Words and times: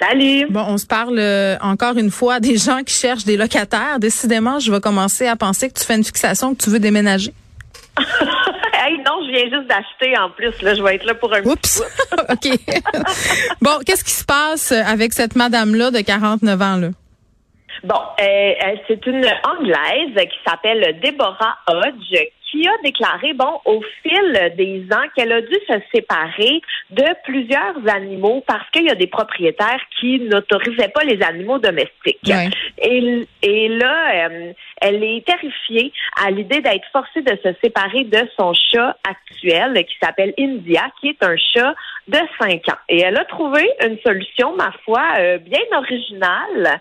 Salut. 0.00 0.46
Bon, 0.50 0.64
on 0.66 0.78
se 0.78 0.86
parle 0.86 1.18
euh, 1.18 1.56
encore 1.60 1.98
une 1.98 2.10
fois 2.10 2.40
des 2.40 2.56
gens 2.56 2.82
qui 2.82 2.94
cherchent 2.94 3.24
des 3.24 3.36
locataires. 3.36 3.98
Décidément, 3.98 4.58
je 4.58 4.72
vais 4.72 4.80
commencer 4.80 5.26
à 5.26 5.36
penser 5.36 5.68
que 5.68 5.78
tu 5.78 5.84
fais 5.84 5.96
une 5.96 6.04
fixation, 6.04 6.54
que 6.54 6.62
tu 6.62 6.70
veux 6.70 6.78
déménager. 6.78 7.32
hey, 7.98 8.96
non, 8.98 9.20
je 9.26 9.30
viens 9.30 9.58
juste 9.58 9.68
d'acheter 9.68 10.18
en 10.18 10.30
plus. 10.30 10.62
Là, 10.62 10.74
je 10.74 10.82
vais 10.82 10.96
être 10.96 11.04
là 11.04 11.14
pour 11.14 11.32
un 11.34 11.42
Oups. 11.42 11.82
OK. 12.30 12.48
bon, 13.60 13.78
qu'est-ce 13.84 14.04
qui 14.04 14.12
se 14.12 14.24
passe 14.24 14.72
avec 14.72 15.12
cette 15.12 15.36
madame-là 15.36 15.90
de 15.90 16.00
49 16.00 16.62
ans, 16.62 16.76
là? 16.76 16.88
Bon, 17.82 18.00
euh, 18.20 18.22
euh, 18.22 18.76
c'est 18.88 19.04
une 19.06 19.26
Anglaise 19.44 20.14
qui 20.14 20.38
s'appelle 20.46 20.98
Deborah 21.04 21.56
Hodge 21.68 22.16
qui 22.54 22.68
a 22.68 22.72
déclaré, 22.84 23.32
bon, 23.32 23.60
au 23.64 23.82
fil 24.02 24.52
des 24.56 24.86
ans, 24.92 25.02
qu'elle 25.16 25.32
a 25.32 25.40
dû 25.40 25.56
se 25.66 25.74
séparer 25.92 26.62
de 26.90 27.04
plusieurs 27.24 27.76
animaux 27.92 28.44
parce 28.46 28.68
qu'il 28.70 28.84
y 28.84 28.90
a 28.90 28.94
des 28.94 29.08
propriétaires 29.08 29.80
qui 29.98 30.20
n'autorisaient 30.20 30.90
pas 30.94 31.02
les 31.02 31.20
animaux 31.22 31.58
domestiques. 31.58 32.20
Ouais. 32.28 32.48
Et, 32.78 33.26
et 33.42 33.68
là, 33.68 34.28
euh, 34.28 34.52
elle 34.80 35.02
est 35.02 35.26
terrifiée 35.26 35.92
à 36.24 36.30
l'idée 36.30 36.60
d'être 36.60 36.86
forcée 36.92 37.22
de 37.22 37.36
se 37.42 37.48
séparer 37.62 38.04
de 38.04 38.20
son 38.38 38.52
chat 38.52 38.96
actuel 39.08 39.84
qui 39.84 39.96
s'appelle 40.00 40.32
India, 40.38 40.82
qui 41.00 41.08
est 41.08 41.22
un 41.24 41.36
chat 41.36 41.74
de 42.06 42.18
5 42.40 42.68
ans. 42.68 42.78
Et 42.88 43.00
elle 43.00 43.16
a 43.16 43.24
trouvé 43.24 43.68
une 43.84 43.98
solution, 44.06 44.54
ma 44.54 44.70
foi, 44.84 45.02
euh, 45.18 45.38
bien 45.38 45.64
originale. 45.76 46.80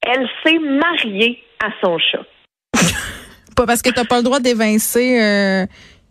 Elle 0.00 0.26
s'est 0.42 0.58
mariée 0.58 1.42
à 1.62 1.68
son 1.82 1.98
chat. 1.98 2.24
Pas 3.60 3.66
parce 3.66 3.82
que 3.82 3.90
tu 3.90 4.00
n'as 4.00 4.06
pas 4.06 4.16
le 4.16 4.22
droit 4.22 4.40
d'évincer 4.40 5.20
euh, 5.20 5.66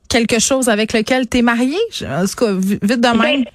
quelque 0.07 0.39
chose 0.39 0.69
avec 0.69 0.93
lequel 0.93 1.27
tu 1.27 1.39
es 1.39 1.41
marié. 1.41 1.77
Je- 1.91 2.05
En 2.05 2.21
tout 2.27 2.45
cas, 2.45 2.51
vi- 2.53 2.77
vite 2.81 3.01
de 3.01 3.07
même. 3.17 3.43
Ben, 3.43 3.51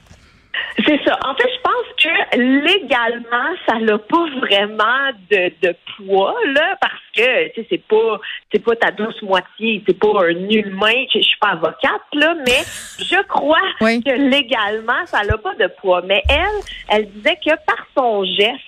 C'est 0.84 1.00
ça. 1.04 1.16
En 1.24 1.34
fait, 1.36 1.48
je 1.48 1.60
pense 1.62 2.02
que 2.02 2.36
légalement, 2.66 3.54
ça 3.68 3.78
n'a 3.78 3.98
pas 3.98 4.26
vraiment 4.40 5.12
de, 5.30 5.52
de 5.62 5.76
poids, 5.96 6.34
là, 6.54 6.76
parce 6.80 6.92
que, 7.16 7.48
tu 7.54 7.60
sais, 7.60 7.66
c'est 7.70 7.82
pas, 7.86 8.20
c'est 8.52 8.58
pas 8.64 8.74
ta 8.74 8.90
douce 8.90 9.22
moitié, 9.22 9.82
c'est 9.86 9.96
pas 9.98 10.24
un 10.24 10.48
humain, 10.50 11.04
je 11.14 11.20
suis 11.20 11.38
pas 11.40 11.50
avocate, 11.50 12.02
là, 12.14 12.34
mais 12.46 12.62
je 12.98 13.22
crois 13.28 13.58
Oui. 13.80 14.02
que 14.02 14.10
légalement, 14.10 15.06
ça 15.06 15.22
n'a 15.22 15.38
pas 15.38 15.54
de 15.54 15.68
poids. 15.80 16.02
Mais 16.04 16.22
elle, 16.28 16.60
elle 16.88 17.08
disait 17.12 17.36
que 17.44 17.50
par 17.64 17.86
son 17.96 18.24
geste, 18.24 18.60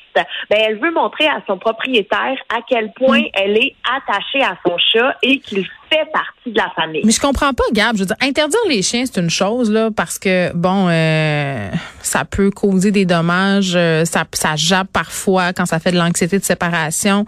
ben, 0.50 0.59
elle 0.59 0.78
veut 0.78 0.93
montrer 0.93 1.27
à 1.27 1.41
son 1.47 1.59
propriétaire 1.59 2.37
à 2.49 2.60
quel 2.69 2.93
point 2.93 3.22
elle 3.34 3.56
est 3.56 3.75
attachée 3.84 4.43
à 4.43 4.56
son 4.66 4.77
chat 4.78 5.16
et 5.22 5.38
qu'il 5.38 5.65
fait 5.91 6.10
partie 6.12 6.50
de 6.50 6.56
la 6.56 6.71
famille. 6.75 7.03
Mais 7.04 7.12
je 7.12 7.21
comprends 7.21 7.53
pas, 7.53 7.65
Gab. 7.72 7.97
Je 7.97 8.00
veux 8.00 8.06
dire, 8.06 8.16
interdire 8.21 8.60
les 8.69 8.82
chiens, 8.82 9.05
c'est 9.06 9.21
une 9.21 9.31
chose, 9.31 9.71
là, 9.71 9.91
parce 9.94 10.19
que, 10.19 10.53
bon, 10.55 10.88
euh, 10.88 11.71
ça 12.03 12.25
peut 12.25 12.50
causer 12.50 12.91
des 12.91 13.05
dommages. 13.05 13.75
euh, 13.76 14.05
ça, 14.05 14.25
ça 14.32 14.56
jappe 14.56 14.88
parfois 14.93 15.53
quand 15.53 15.66
ça 15.66 15.78
fait 15.78 15.93
de 15.93 15.99
l'anxiété 15.99 16.38
de 16.38 16.44
séparation. 16.44 17.25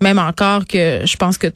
Même 0.00 0.18
encore 0.18 0.66
que 0.66 1.00
je 1.04 1.16
pense 1.16 1.36
que 1.36 1.48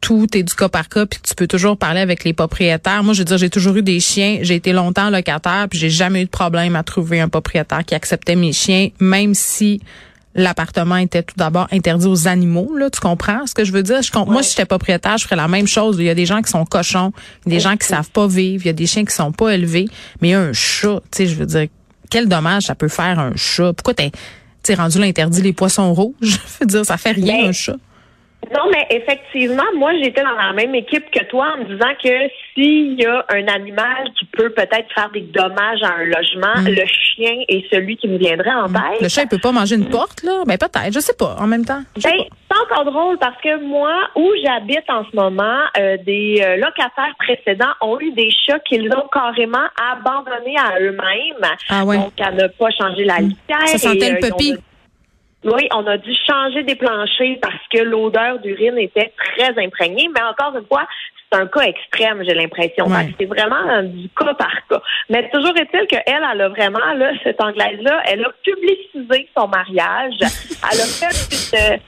tout 0.00 0.26
est 0.36 0.42
du 0.42 0.54
cas 0.54 0.68
par 0.68 0.88
cas, 0.88 1.06
puis 1.06 1.20
tu 1.26 1.34
peux 1.34 1.46
toujours 1.46 1.76
parler 1.76 2.00
avec 2.00 2.24
les 2.24 2.32
propriétaires. 2.32 3.02
Moi, 3.02 3.14
je 3.14 3.20
veux 3.20 3.24
dire, 3.24 3.38
j'ai 3.38 3.50
toujours 3.50 3.76
eu 3.76 3.82
des 3.82 3.98
chiens. 3.98 4.38
J'ai 4.42 4.54
été 4.54 4.72
longtemps 4.72 5.10
locataire, 5.10 5.66
puis 5.68 5.78
j'ai 5.78 5.90
jamais 5.90 6.22
eu 6.22 6.24
de 6.26 6.30
problème 6.30 6.76
à 6.76 6.82
trouver 6.82 7.20
un 7.20 7.28
propriétaire 7.28 7.84
qui 7.84 7.94
acceptait 7.94 8.36
mes 8.36 8.52
chiens, 8.52 8.90
même 9.00 9.34
si 9.34 9.80
l'appartement 10.34 10.96
était 10.96 11.22
tout 11.22 11.34
d'abord 11.36 11.68
interdit 11.72 12.06
aux 12.06 12.28
animaux. 12.28 12.76
Là, 12.76 12.90
tu 12.90 13.00
comprends 13.00 13.46
ce 13.46 13.54
que 13.54 13.64
je 13.64 13.72
veux 13.72 13.82
dire? 13.82 14.02
Je, 14.02 14.10
Moi, 14.16 14.42
si 14.42 14.50
j'étais 14.50 14.66
propriétaire, 14.66 15.18
je 15.18 15.24
ferais 15.24 15.36
la 15.36 15.48
même 15.48 15.66
chose. 15.66 15.96
Il 15.98 16.04
y 16.04 16.10
a 16.10 16.14
des 16.14 16.26
gens 16.26 16.42
qui 16.42 16.50
sont 16.50 16.64
cochons, 16.64 17.12
il 17.46 17.52
y 17.52 17.56
a 17.56 17.58
des 17.58 17.62
gens 17.62 17.76
qui 17.76 17.86
savent 17.86 18.10
pas 18.10 18.26
vivre, 18.26 18.64
il 18.64 18.66
y 18.66 18.70
a 18.70 18.74
des 18.74 18.86
chiens 18.86 19.04
qui 19.04 19.14
sont 19.14 19.32
pas 19.32 19.54
élevés, 19.54 19.86
mais 20.20 20.28
il 20.28 20.30
y 20.32 20.34
a 20.34 20.40
un 20.40 20.52
chat. 20.52 21.00
Tu 21.10 21.18
sais, 21.18 21.26
je 21.26 21.34
veux 21.34 21.46
dire, 21.46 21.66
quel 22.10 22.28
dommage 22.28 22.64
ça 22.64 22.74
peut 22.74 22.88
faire 22.88 23.18
un 23.18 23.32
chat? 23.36 23.72
Pourquoi 23.72 23.94
t'es 23.94 24.10
t'es 24.62 24.74
rendu 24.74 24.98
l'interdit 24.98 25.40
les 25.40 25.52
poissons 25.52 25.94
rouges? 25.94 26.14
Je 26.20 26.36
veux 26.60 26.66
dire, 26.66 26.84
ça 26.84 26.98
fait 26.98 27.12
rien 27.12 27.48
un 27.48 27.52
chat. 27.52 27.76
Non, 28.54 28.70
mais 28.72 28.86
effectivement, 28.90 29.64
moi, 29.76 29.92
j'étais 30.02 30.22
dans 30.22 30.32
la 30.34 30.52
même 30.52 30.74
équipe 30.74 31.10
que 31.10 31.24
toi 31.24 31.54
en 31.54 31.58
me 31.58 31.64
disant 31.64 31.92
que 32.02 32.28
s'il 32.54 33.00
y 33.00 33.06
a 33.06 33.24
un 33.30 33.46
animal 33.48 34.10
qui 34.18 34.24
peut 34.26 34.50
peut-être 34.50 34.92
faire 34.94 35.10
des 35.12 35.20
dommages 35.20 35.82
à 35.82 35.94
un 35.94 36.04
logement, 36.04 36.54
le 36.66 36.86
chien 36.86 37.44
est 37.48 37.64
celui 37.70 37.96
qui 37.96 38.08
me 38.08 38.18
viendrait 38.18 38.54
en 38.54 38.66
tête. 38.66 39.00
Mm. 39.00 39.02
Le 39.02 39.08
chat, 39.08 39.22
il 39.22 39.28
peut 39.28 39.38
pas 39.38 39.52
manger 39.52 39.76
une 39.76 39.88
porte, 39.88 40.22
là? 40.22 40.42
Ben, 40.46 40.56
peut-être, 40.56 40.92
je 40.92 41.00
sais 41.00 41.14
pas, 41.14 41.36
en 41.38 41.46
même 41.46 41.64
temps. 41.64 41.82
Ben, 42.02 42.12
c'est 42.50 42.56
encore 42.62 42.84
drôle 42.84 43.18
parce 43.18 43.40
que 43.42 43.62
moi, 43.62 43.92
où 44.16 44.30
j'habite 44.42 44.88
en 44.88 45.04
ce 45.10 45.14
moment, 45.14 45.60
euh, 45.78 45.96
des 46.04 46.40
euh, 46.42 46.56
locataires 46.56 47.14
précédents 47.18 47.72
ont 47.80 48.00
eu 48.00 48.12
des 48.12 48.30
chats 48.30 48.58
qu'ils 48.60 48.90
ont 48.94 49.08
carrément 49.12 49.66
abandonnés 49.92 50.56
à 50.58 50.80
eux-mêmes. 50.80 51.52
Ah 51.68 51.84
ouais. 51.84 51.98
Donc, 51.98 52.12
à 52.20 52.30
ne 52.30 52.46
pas 52.48 52.70
changer 52.70 53.04
la 53.04 53.18
litière. 53.18 53.66
Ça 53.66 53.78
sentait 53.78 54.08
et, 54.08 54.10
le 54.12 54.16
euh, 54.16 54.28
puppy. 54.30 54.54
Oui, 55.44 55.68
on 55.72 55.86
a 55.86 55.96
dû 55.98 56.12
changer 56.26 56.64
des 56.64 56.74
planchers 56.74 57.38
parce 57.40 57.62
que 57.72 57.78
l'odeur 57.82 58.40
d'urine 58.40 58.78
était 58.78 59.12
très 59.16 59.50
imprégnée. 59.64 60.08
Mais 60.12 60.22
encore 60.22 60.56
une 60.56 60.66
fois, 60.66 60.86
c'est 61.30 61.38
un 61.38 61.46
cas 61.46 61.60
extrême, 61.60 62.24
j'ai 62.24 62.34
l'impression. 62.34 62.86
Ouais. 62.86 63.14
C'est 63.18 63.26
vraiment 63.26 63.68
euh, 63.70 63.82
du 63.82 64.08
cas 64.08 64.34
par 64.34 64.54
cas. 64.68 64.82
Mais 65.08 65.28
toujours 65.30 65.56
est-il 65.56 65.86
qu'elle, 65.86 66.02
elle 66.06 66.40
a 66.40 66.48
vraiment, 66.48 66.92
là, 66.94 67.12
cette 67.22 67.40
Anglaise-là, 67.40 68.02
elle 68.06 68.24
a 68.24 68.32
publicisé 68.42 69.28
son 69.36 69.46
mariage. 69.46 70.14
Elle 70.20 70.80
a 70.80 70.84
fait 70.84 71.52
une, 71.52 71.78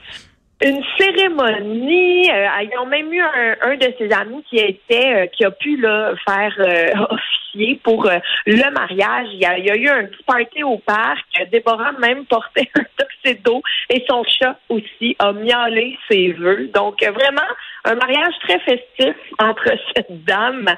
une 0.63 0.83
cérémonie. 0.97 2.29
euh, 2.31 2.47
ils 2.63 2.77
ont 2.81 2.85
même 2.85 3.11
eu 3.11 3.21
un, 3.21 3.55
un 3.63 3.75
de 3.75 3.93
ses 3.97 4.11
amis 4.11 4.43
qui 4.49 4.57
était 4.57 5.13
euh, 5.23 5.27
qui 5.27 5.43
a 5.45 5.51
pu 5.51 5.77
là, 5.77 6.13
faire 6.27 6.53
euh, 6.59 6.91
officier 7.09 7.79
pour 7.83 8.05
euh, 8.07 8.17
le 8.45 8.71
mariage. 8.71 9.27
Il 9.33 9.39
y, 9.39 9.45
a, 9.45 9.57
il 9.57 9.65
y 9.65 9.71
a 9.71 9.75
eu 9.75 9.89
un 9.89 10.05
petit 10.05 10.23
party 10.23 10.63
au 10.63 10.77
parc. 10.77 11.25
Déborah 11.51 11.93
même 11.93 12.25
portait 12.25 12.69
un 12.79 12.83
tuxedo 12.97 13.61
et 13.89 14.03
son 14.09 14.23
chat 14.23 14.57
aussi 14.69 15.15
a 15.19 15.31
miaulé 15.33 15.97
ses 16.09 16.31
vœux. 16.33 16.69
Donc 16.73 17.01
vraiment 17.01 17.41
un 17.85 17.95
mariage 17.95 18.33
très 18.41 18.59
festif 18.59 19.15
entre 19.39 19.65
cette 19.95 20.23
dame 20.25 20.69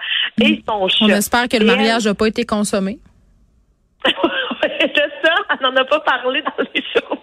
et 0.41 0.63
son 0.67 0.88
chat. 0.88 1.05
On 1.05 1.09
espère 1.09 1.47
que 1.50 1.57
le 1.57 1.65
mariage 1.65 2.05
n'a 2.05 2.13
pas 2.13 2.27
été 2.27 2.45
consommé. 2.45 3.00
on 5.62 5.72
n'en 5.72 5.75
a 5.75 5.86
pas 5.86 6.00
parlé 6.02 6.41
dans 6.41 6.64
les 6.74 6.84
journaux. 6.96 7.19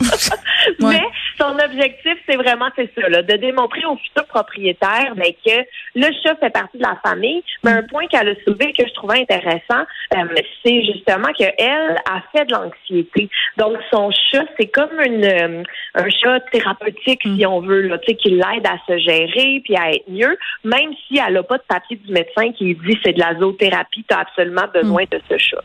Ouais. 0.80 0.98
Mais 0.98 1.02
son 1.38 1.58
objectif, 1.58 2.14
c'est 2.28 2.36
vraiment 2.36 2.68
c'est 2.76 2.90
ça, 2.94 3.08
là, 3.08 3.22
de 3.22 3.36
démontrer 3.36 3.84
aux 3.84 3.96
futurs 3.96 4.26
propriétaires 4.26 5.14
ben, 5.14 5.32
que 5.44 5.64
le 5.94 6.06
chat 6.22 6.36
fait 6.36 6.50
partie 6.50 6.78
de 6.78 6.82
la 6.82 6.98
famille. 7.04 7.42
Mais 7.62 7.72
un 7.72 7.82
point 7.82 8.06
qu'elle 8.06 8.28
a 8.28 8.34
soulevé 8.44 8.72
que 8.72 8.86
je 8.86 8.94
trouvais 8.94 9.20
intéressant, 9.20 9.84
euh, 10.16 10.24
c'est 10.64 10.84
justement 10.84 11.28
qu'elle 11.36 11.54
a 11.58 12.22
fait 12.32 12.46
de 12.46 12.52
l'anxiété. 12.52 13.28
Donc 13.56 13.76
son 13.92 14.10
chat, 14.10 14.44
c'est 14.58 14.68
comme 14.68 15.00
une 15.04 15.24
euh, 15.24 15.62
un 15.94 16.08
chat 16.10 16.40
thérapeutique, 16.50 17.22
si 17.22 17.46
on 17.46 17.60
veut, 17.60 17.82
là, 17.82 17.98
tu 17.98 18.12
sais, 18.12 18.16
qui 18.16 18.30
l'aide 18.30 18.66
à 18.66 18.78
se 18.86 18.98
gérer 18.98 19.60
puis 19.64 19.76
à 19.76 19.90
être 19.90 20.08
mieux, 20.08 20.36
même 20.64 20.92
si 21.06 21.18
elle 21.18 21.34
n'a 21.34 21.42
pas 21.42 21.58
de 21.58 21.64
papier 21.68 21.96
du 21.96 22.12
médecin 22.12 22.52
qui 22.52 22.74
dit 22.74 22.98
c'est 23.04 23.12
de 23.12 23.20
la 23.20 23.38
zoothérapie, 23.38 24.04
tu 24.08 24.14
as 24.14 24.20
absolument 24.20 24.66
besoin 24.72 25.04
de 25.10 25.20
ce 25.28 25.38
chat. 25.38 25.62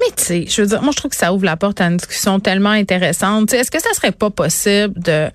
Mais 0.00 0.06
tu 0.16 0.22
sais, 0.22 0.44
je 0.46 0.62
veux 0.62 0.68
dire, 0.68 0.82
moi 0.82 0.92
je 0.92 0.96
trouve 0.96 1.10
que 1.10 1.16
ça 1.16 1.32
ouvre 1.32 1.44
la 1.44 1.49
porte 1.56 1.80
à 1.80 1.86
une 1.86 1.96
discussion 1.96 2.40
tellement 2.40 2.70
intéressante. 2.70 3.52
Est-ce 3.52 3.70
que 3.70 3.80
ça 3.80 3.92
serait 3.94 4.12
pas 4.12 4.30
possible 4.30 5.00
de 5.00 5.30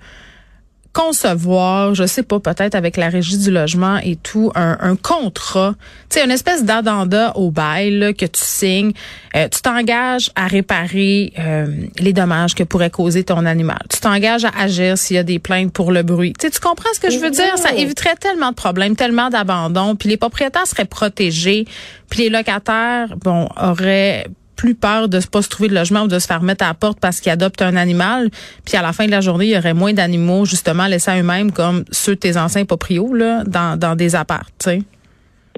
concevoir, 0.96 1.94
je 1.94 2.06
sais 2.06 2.22
pas, 2.22 2.40
peut-être 2.40 2.74
avec 2.74 2.96
la 2.96 3.10
régie 3.10 3.36
du 3.36 3.50
logement 3.50 3.98
et 3.98 4.16
tout, 4.16 4.50
un, 4.54 4.78
un 4.80 4.96
contrat, 4.96 5.74
tu 6.08 6.18
sais, 6.18 6.24
une 6.24 6.30
espèce 6.30 6.64
d'addenda 6.64 7.36
au 7.36 7.50
bail 7.50 8.14
que 8.16 8.24
tu 8.24 8.40
signes. 8.42 8.92
Euh, 9.36 9.46
tu 9.48 9.60
t'engages 9.60 10.30
à 10.36 10.46
réparer 10.46 11.34
euh, 11.38 11.66
les 11.98 12.14
dommages 12.14 12.54
que 12.54 12.62
pourrait 12.62 12.88
causer 12.88 13.24
ton 13.24 13.44
animal. 13.44 13.80
Tu 13.90 14.00
t'engages 14.00 14.46
à 14.46 14.52
agir 14.58 14.96
s'il 14.96 15.16
y 15.16 15.18
a 15.18 15.22
des 15.22 15.38
plaintes 15.38 15.70
pour 15.70 15.92
le 15.92 16.02
bruit. 16.02 16.32
Tu 16.32 16.48
comprends 16.62 16.88
ce 16.94 17.00
que 17.00 17.10
je 17.10 17.18
veux 17.18 17.30
dire? 17.30 17.58
Ça 17.58 17.74
éviterait 17.74 18.16
tellement 18.16 18.48
de 18.48 18.54
problèmes, 18.54 18.96
tellement 18.96 19.28
d'abandon, 19.28 19.96
puis 19.96 20.08
les 20.08 20.16
propriétaires 20.16 20.66
seraient 20.66 20.86
protégés, 20.86 21.66
puis 22.08 22.20
les 22.22 22.30
locataires, 22.30 23.14
bon, 23.18 23.50
auraient 23.60 24.28
plus 24.56 24.74
peur 24.74 25.08
de 25.08 25.18
ne 25.18 25.22
pas 25.22 25.42
se 25.42 25.48
trouver 25.48 25.68
de 25.68 25.74
logement 25.74 26.02
ou 26.02 26.08
de 26.08 26.18
se 26.18 26.26
faire 26.26 26.42
mettre 26.42 26.64
à 26.64 26.68
la 26.68 26.74
porte 26.74 26.98
parce 27.00 27.20
qu'ils 27.20 27.32
adoptent 27.32 27.62
un 27.62 27.76
animal. 27.76 28.30
Puis 28.64 28.76
à 28.76 28.82
la 28.82 28.92
fin 28.92 29.06
de 29.06 29.10
la 29.10 29.20
journée, 29.20 29.46
il 29.46 29.52
y 29.52 29.58
aurait 29.58 29.74
moins 29.74 29.92
d'animaux 29.92 30.44
justement 30.44 30.86
laissés 30.86 31.10
à 31.10 31.18
eux-mêmes 31.18 31.52
comme 31.52 31.84
ceux 31.90 32.14
de 32.14 32.20
tes 32.20 32.36
anciens 32.36 32.64
proprios 32.64 33.14
là, 33.14 33.44
dans, 33.44 33.78
dans 33.78 33.94
des 33.94 34.14
apparts. 34.16 34.46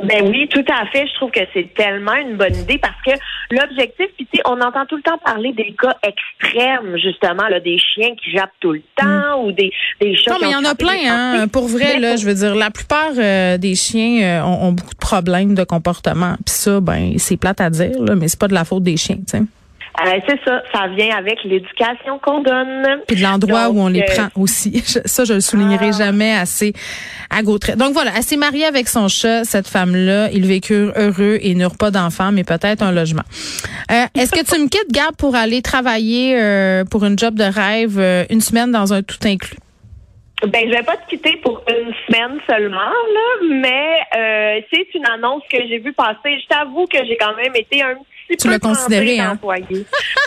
Ben 0.05 0.29
oui, 0.29 0.49
tout 0.49 0.65
à 0.69 0.87
fait. 0.87 1.07
Je 1.07 1.15
trouve 1.15 1.31
que 1.31 1.41
c'est 1.53 1.73
tellement 1.75 2.15
une 2.15 2.37
bonne 2.37 2.55
idée 2.55 2.79
parce 2.79 3.01
que 3.05 3.13
l'objectif, 3.51 4.07
puis 4.17 4.27
tu 4.27 4.37
sais, 4.37 4.43
on 4.47 4.61
entend 4.61 4.87
tout 4.87 4.97
le 4.97 5.03
temps 5.03 5.19
parler 5.25 5.53
des 5.53 5.75
cas 5.81 5.95
extrêmes, 6.03 6.97
justement, 6.97 7.49
là, 7.49 7.61
des 7.61 7.79
chiens 7.79 8.15
qui 8.23 8.33
jappent 8.33 8.51
tout 8.61 8.73
le 8.73 8.83
temps 8.97 9.43
ou 9.45 9.53
des, 9.53 9.71
des 10.01 10.17
chats. 10.17 10.33
Non, 10.33 10.39
mais 10.41 10.49
il 10.49 10.53
y 10.53 10.57
en 10.57 10.65
a 10.65 10.75
plein, 10.75 10.99
hein. 11.07 11.49
Pour 11.49 11.69
vrai, 11.69 11.99
là, 11.99 12.17
je 12.17 12.27
veux 12.27 12.35
dire, 12.35 12.55
la 12.55 12.71
plupart 12.71 13.13
euh, 13.17 13.59
des 13.59 13.75
chiens 13.75 14.23
euh, 14.23 14.43
ont, 14.45 14.69
ont, 14.69 14.73
beaucoup 14.73 14.95
de 14.95 15.01
problèmes 15.01 15.55
de 15.55 15.65
comportement. 15.65 16.35
Puis 16.45 16.55
ça, 16.55 16.81
ben, 16.81 17.15
c'est 17.19 17.37
plate 17.37 17.61
à 17.61 17.71
dire, 17.71 18.03
là, 18.03 18.15
mais 18.15 18.29
c'est 18.29 18.41
pas 18.41 18.49
de 18.49 18.55
la 18.55 18.65
faute 18.65 18.83
des 18.83 18.97
chiens, 18.97 19.17
tu 19.17 19.39
sais. 19.39 19.43
Euh, 20.07 20.21
c'est 20.29 20.39
ça, 20.45 20.63
ça 20.73 20.87
vient 20.89 21.17
avec 21.17 21.43
l'éducation 21.45 22.19
qu'on 22.21 22.41
donne. 22.41 23.03
Puis 23.07 23.17
de 23.17 23.23
l'endroit 23.23 23.69
où 23.71 23.81
on 23.81 23.89
les 23.89 24.03
euh, 24.03 24.15
prend 24.15 24.41
aussi. 24.41 24.83
Ça, 25.05 25.25
je 25.25 25.35
le 25.35 25.41
soulignerai 25.41 25.89
ah. 25.89 25.99
jamais 25.99 26.33
assez 26.33 26.73
à 27.31 27.43
Gautret. 27.43 27.75
Donc 27.75 27.95
voilà, 27.95 28.13
elle 28.17 28.23
s'est 28.23 28.37
mariée 28.37 28.65
avec 28.65 28.89
son 28.89 29.09
chat, 29.09 29.45
cette 29.45 29.67
femme-là. 29.67 30.31
Ils 30.33 30.47
vécurent 30.47 30.93
heureux 30.97 31.39
et 31.41 31.55
n'eurent 31.55 31.77
pas 31.77 31.91
d'enfants, 31.91 32.31
mais 32.33 32.45
peut-être 32.45 32.83
un 32.83 32.93
logement. 32.93 33.25
Euh, 33.91 34.05
est-ce 34.15 34.31
que 34.31 34.45
tu 34.45 34.61
me 34.61 34.69
quittes, 34.69 34.93
Gab, 34.93 35.17
pour 35.17 35.35
aller 35.35 35.63
travailler 35.63 36.37
pour 36.91 37.05
une 37.05 37.19
job 37.19 37.35
de 37.35 37.45
rêve 37.45 37.99
une 38.31 38.41
semaine 38.41 38.71
dans 38.71 38.93
un 38.93 39.03
tout 39.03 39.19
inclus? 39.25 39.59
Ben, 40.43 40.63
je 40.67 40.71
vais 40.71 40.85
pas 40.85 40.97
te 40.97 41.09
quitter 41.09 41.37
pour 41.43 41.65
une 41.69 41.93
semaine 42.07 42.39
seulement, 42.49 42.79
là, 42.79 43.49
mais 43.51 44.63
c'est 44.71 44.95
une 44.95 45.07
annonce 45.07 45.43
que 45.51 45.59
j'ai 45.69 45.79
vue 45.79 45.93
passer. 45.93 46.39
Je 46.41 46.47
t'avoue 46.47 46.87
que 46.87 46.99
j'ai 47.05 47.17
quand 47.17 47.35
même 47.35 47.57
été 47.57 47.83
un 47.83 47.97
tu 48.37 48.49
l'as 48.49 48.59
considéré, 48.59 49.19
hein? 49.19 49.39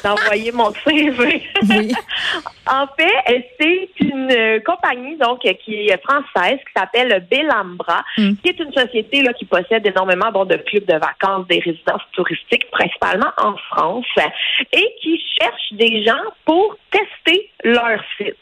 D'envoyer 0.04 0.52
mon 0.52 0.74
CV. 0.86 1.44
Oui. 1.70 1.94
en 2.68 2.88
fait, 2.98 3.50
c'est 3.60 3.90
une 4.00 4.62
compagnie 4.66 5.18
donc 5.18 5.40
qui 5.42 5.88
est 5.88 6.02
française 6.04 6.58
qui 6.60 6.74
s'appelle 6.76 7.26
Bellambra, 7.30 8.04
hmm. 8.18 8.34
qui 8.42 8.50
est 8.50 8.60
une 8.60 8.74
société 8.74 9.22
là 9.22 9.34
qui 9.34 9.46
possède 9.46 9.86
énormément 9.86 10.32
bon, 10.32 10.46
de 10.46 10.56
clubs 10.56 10.86
de 10.86 10.94
vacances, 10.94 11.48
des 11.48 11.60
résidences 11.60 12.02
touristiques, 12.14 12.70
principalement 12.72 13.32
en 13.38 13.56
France, 13.72 14.06
et 14.72 14.96
qui 15.02 15.22
cherche 15.40 15.74
des 15.74 16.04
gens 16.04 16.24
pour 16.46 16.78
tester 16.92 17.50
leur 17.64 18.00
site. 18.18 18.36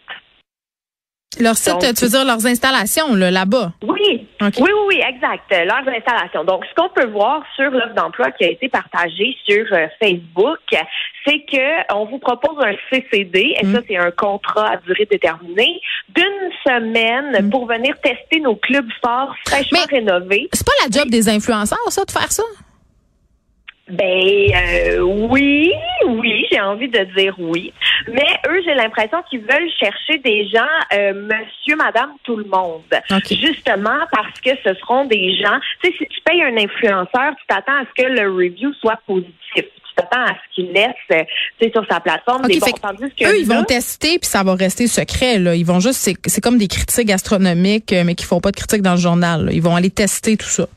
Leur 1.38 1.56
site, 1.56 1.80
tu 1.96 2.06
veux 2.06 2.10
dire 2.10 2.26
leurs 2.26 2.46
installations 2.48 3.14
là-bas? 3.14 3.74
Oui. 3.84 4.28
oui, 4.42 4.50
oui, 4.60 4.72
oui, 4.88 5.02
exact. 5.08 5.44
Leurs 5.52 5.88
installations. 5.88 6.44
Donc, 6.44 6.66
ce 6.66 6.74
qu'on 6.76 6.90
peut 6.90 7.06
voir 7.06 7.44
sur 7.56 7.70
l'offre 7.70 7.94
d'emploi 7.94 8.32
qui 8.32 8.46
a 8.46 8.50
été 8.50 8.68
partagée 8.68 9.38
sur 9.48 9.66
euh, 9.72 9.88
Facebook, 10.02 10.58
c'est 11.26 11.46
que 11.46 11.94
on 11.94 12.06
vous 12.06 12.18
propose 12.18 12.58
un 12.64 12.74
CCD, 12.90 13.56
et 13.62 13.66
mm. 13.66 13.74
ça, 13.76 13.82
c'est 13.88 13.98
un 13.98 14.12
contrat 14.12 14.72
à 14.72 14.78
durée 14.78 15.08
déterminée, 15.10 15.80
d'une 16.10 16.52
semaine 16.66 17.46
mm. 17.46 17.50
pour 17.52 17.68
venir 17.68 17.96
tester 18.02 18.40
nos 18.40 18.56
clubs 18.56 18.90
sports 18.98 19.34
fraîchement 19.48 19.86
rénovés. 19.88 20.50
C'est 20.52 20.66
pas 20.66 20.74
la 20.84 20.90
job 20.90 21.10
des 21.10 21.30
influenceurs, 21.30 21.78
ça, 21.90 22.06
de 22.06 22.12
faire 22.12 22.32
ça? 22.32 22.44
Ben 23.90 24.52
euh, 24.56 25.00
oui, 25.00 25.72
oui, 26.06 26.46
j'ai 26.52 26.60
envie 26.62 26.88
de 26.90 27.04
dire 27.18 27.34
oui. 27.40 27.74
Mais 28.08 28.28
eux, 28.48 28.62
j'ai 28.64 28.76
l'impression 28.76 29.18
qu'ils 29.30 29.42
veulent 29.42 29.70
chercher 29.80 30.20
des 30.20 30.48
gens, 30.48 30.62
euh, 30.94 31.14
monsieur, 31.14 31.76
madame, 31.76 32.12
tout 32.24 32.36
le 32.36 32.46
monde. 32.46 32.84
Justement 33.30 34.00
parce 34.12 34.40
que 34.42 34.52
ce 34.64 34.74
seront 34.76 35.06
des 35.06 35.36
gens. 35.36 35.60
Tu 35.84 35.90
sais, 35.90 35.98
si 35.98 36.06
tu 36.06 36.22
payes 36.22 36.44
un 36.44 36.58
influenceur, 36.58 37.36
tu 37.40 37.46
t'attends 37.48 37.78
à 37.78 37.84
ce 37.86 38.04
que 38.04 38.08
le 38.10 38.32
review 38.32 38.74
soit 38.76 39.00
positif 39.08 39.34
tu 39.56 39.96
t'attends 39.96 40.22
à 40.22 40.36
ce 40.36 40.56
qu'il 40.56 40.72
laisse 40.72 40.94
euh, 41.12 41.70
sur 41.74 41.86
sa 41.90 42.00
plateforme 42.00 42.44
des 42.44 42.60
bons, 42.60 42.68
tandis 42.82 43.12
que 43.16 43.26
eux 43.26 43.40
ils 43.40 43.48
vont 43.48 43.64
tester 43.64 44.20
puis 44.20 44.30
ça 44.30 44.44
va 44.44 44.54
rester 44.54 44.88
secret 44.88 45.40
là 45.40 45.56
ils 45.56 45.66
vont 45.66 45.80
juste 45.80 46.16
c'est 46.26 46.42
comme 46.42 46.58
des 46.58 46.68
critiques 46.68 47.08
gastronomiques 47.08 47.94
mais 48.06 48.14
qui 48.14 48.26
font 48.26 48.40
pas 48.40 48.52
de 48.52 48.56
critiques 48.56 48.84
dans 48.84 48.94
le 48.94 49.00
journal 49.00 49.50
ils 49.52 49.62
vont 49.62 49.76
aller 49.76 49.90
tester 49.90 50.38
tout 50.38 50.48
ça 50.48 50.68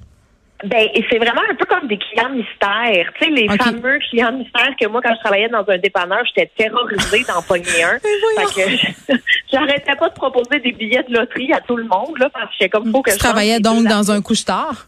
ben, 0.64 0.88
c'est 1.10 1.18
vraiment 1.18 1.42
un 1.50 1.54
peu 1.54 1.64
comme 1.64 1.88
des 1.88 1.98
clients 1.98 2.30
mystères. 2.30 3.12
Tu 3.18 3.24
sais, 3.24 3.30
les 3.30 3.48
fameux 3.56 3.98
clients 4.10 4.32
mystères 4.32 4.74
que 4.80 4.86
moi, 4.86 5.00
quand 5.02 5.14
je 5.14 5.20
travaillais 5.20 5.48
dans 5.48 5.64
un 5.68 5.78
dépanneur, 5.78 6.24
j'étais 6.26 6.50
terrorisée 6.56 7.24
d'en 7.24 7.42
pogner 7.48 7.82
un. 7.82 7.98
fait 7.98 8.54
que 8.54 9.16
j'arrêtais 9.52 9.96
pas 9.96 10.08
de 10.08 10.14
proposer 10.14 10.60
des 10.60 10.72
billets 10.72 11.02
de 11.04 11.14
loterie 11.18 11.52
à 11.52 11.60
tout 11.60 11.76
le 11.76 11.84
monde, 11.84 12.18
là, 12.18 12.30
parce 12.30 12.46
que 12.46 12.52
j'étais 12.60 12.68
comme 12.68 12.90
faut 12.92 13.02
que 13.02 13.10
tu 13.10 13.18
travaillais 13.18 13.60
donc 13.60 13.84
dans 13.86 14.10
un 14.10 14.22
couche-tard? 14.22 14.86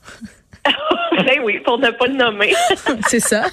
ben 0.64 1.40
oui, 1.42 1.58
pour 1.60 1.78
ne 1.78 1.90
pas 1.90 2.06
le 2.06 2.14
nommer. 2.14 2.54
c'est 3.06 3.20
ça. 3.20 3.44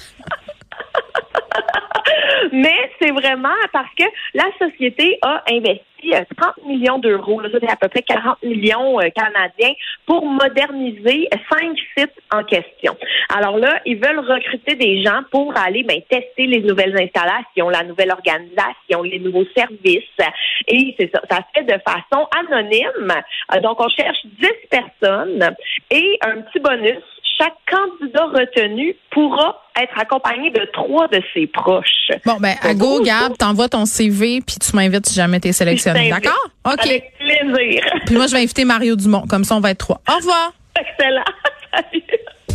Mais 2.52 2.90
c'est 3.00 3.10
vraiment 3.10 3.48
parce 3.72 3.88
que 3.98 4.04
la 4.34 4.44
société 4.58 5.18
a 5.22 5.42
investi 5.48 5.91
30 6.10 6.24
euh, 6.58 6.68
millions 6.68 6.98
d'euros, 6.98 7.42
ça 7.42 7.58
c'est 7.60 7.70
à 7.70 7.76
peu 7.76 7.88
près 7.88 8.02
40 8.02 8.42
millions 8.42 9.00
euh, 9.00 9.08
canadiens, 9.10 9.74
pour 10.06 10.24
moderniser 10.26 11.28
cinq 11.50 11.76
sites 11.96 12.12
en 12.32 12.42
question. 12.44 12.96
Alors 13.34 13.58
là, 13.58 13.80
ils 13.86 13.96
veulent 13.96 14.20
recruter 14.20 14.74
des 14.74 15.02
gens 15.02 15.20
pour 15.30 15.56
aller 15.56 15.82
ben, 15.82 16.00
tester 16.08 16.46
les 16.46 16.60
nouvelles 16.60 16.96
installations, 17.00 17.68
la 17.68 17.84
nouvelle 17.84 18.10
organisation, 18.10 19.02
les 19.02 19.18
nouveaux 19.18 19.46
services. 19.56 20.02
Et 20.68 20.94
c'est 20.98 21.10
ça, 21.12 21.20
ça 21.30 21.36
se 21.38 21.60
fait 21.60 21.64
de 21.64 21.80
façon 21.82 22.28
anonyme. 22.38 23.12
Euh, 23.54 23.60
donc, 23.60 23.80
on 23.80 23.88
cherche 23.88 24.18
10 24.24 24.48
personnes 24.70 25.54
et 25.90 26.18
un 26.22 26.42
petit 26.42 26.60
bonus 26.60 27.02
chaque 27.38 27.54
candidat 27.70 28.24
retenu 28.26 28.94
pourra 29.10 29.62
être 29.80 29.98
accompagné 29.98 30.50
de 30.50 30.66
trois 30.72 31.08
de 31.08 31.20
ses 31.34 31.46
proches. 31.46 32.10
Bon, 32.24 32.36
ben, 32.38 32.54
à 32.62 32.74
go, 32.74 33.02
Gab, 33.02 33.36
t'envoies 33.36 33.68
ton 33.68 33.84
CV, 33.84 34.40
puis 34.46 34.56
tu 34.56 34.76
m'invites 34.76 35.06
si 35.06 35.14
jamais 35.14 35.40
t'es 35.40 35.52
sélectionné. 35.52 36.10
D'accord? 36.10 36.50
OK. 36.64 36.80
Avec 36.80 37.14
plaisir. 37.18 37.84
Puis 38.06 38.16
moi, 38.16 38.26
je 38.26 38.32
vais 38.32 38.42
inviter 38.42 38.64
Mario 38.64 38.96
Dumont. 38.96 39.24
Comme 39.28 39.44
ça, 39.44 39.56
on 39.56 39.60
va 39.60 39.70
être 39.70 39.78
trois. 39.78 40.00
Au 40.10 40.16
revoir. 40.16 40.52
Excellent. 40.78 41.24
Salut. 41.74 42.02